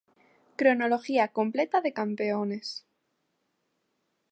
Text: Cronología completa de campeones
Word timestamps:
Cronología 0.55 1.27
completa 1.27 1.79
de 1.79 1.93
campeones 1.93 2.87